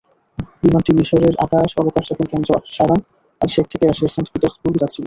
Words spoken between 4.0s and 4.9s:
Saint Petersburg